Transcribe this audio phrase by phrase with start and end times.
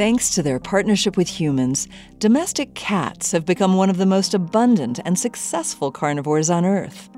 [0.00, 1.86] Thanks to their partnership with humans,
[2.20, 7.10] domestic cats have become one of the most abundant and successful carnivores on Earth.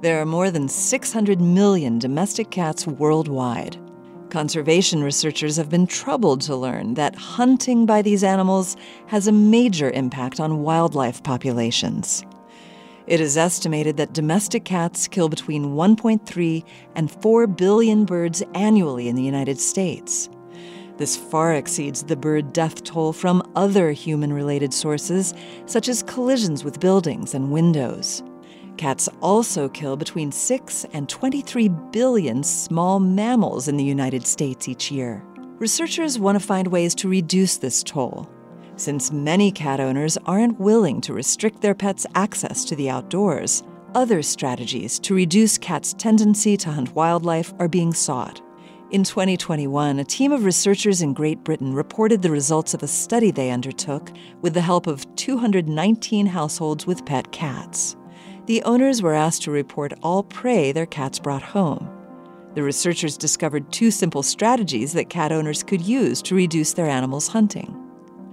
[0.00, 3.78] There are more than 600 million domestic cats worldwide.
[4.30, 8.76] Conservation researchers have been troubled to learn that hunting by these animals
[9.08, 12.24] has a major impact on wildlife populations.
[13.08, 19.16] It is estimated that domestic cats kill between 1.3 and 4 billion birds annually in
[19.16, 20.30] the United States.
[21.00, 25.32] This far exceeds the bird death toll from other human related sources,
[25.64, 28.22] such as collisions with buildings and windows.
[28.76, 34.90] Cats also kill between 6 and 23 billion small mammals in the United States each
[34.90, 35.24] year.
[35.58, 38.28] Researchers want to find ways to reduce this toll.
[38.76, 43.62] Since many cat owners aren't willing to restrict their pets' access to the outdoors,
[43.94, 48.42] other strategies to reduce cats' tendency to hunt wildlife are being sought.
[48.90, 53.30] In 2021, a team of researchers in Great Britain reported the results of a study
[53.30, 54.10] they undertook
[54.42, 57.96] with the help of 219 households with pet cats.
[58.46, 61.88] The owners were asked to report all prey their cats brought home.
[62.56, 67.28] The researchers discovered two simple strategies that cat owners could use to reduce their animals'
[67.28, 67.80] hunting.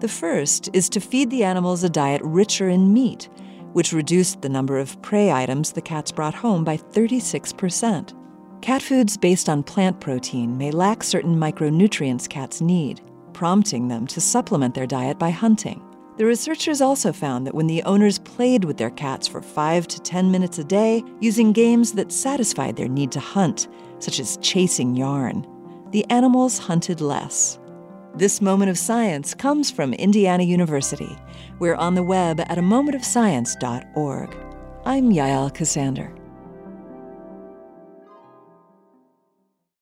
[0.00, 3.28] The first is to feed the animals a diet richer in meat,
[3.72, 8.14] which reduced the number of prey items the cats brought home by 36 percent.
[8.60, 13.00] Cat foods based on plant protein may lack certain micronutrients cats need,
[13.32, 15.82] prompting them to supplement their diet by hunting.
[16.18, 20.00] The researchers also found that when the owners played with their cats for 5 to
[20.00, 24.94] 10 minutes a day using games that satisfied their need to hunt, such as chasing
[24.94, 25.46] yarn,
[25.92, 27.58] the animals hunted less.
[28.14, 31.16] This moment of science comes from Indiana University.
[31.58, 34.36] We're on the web at a momentofscience.org.
[34.84, 36.19] I'm Yael Ksander.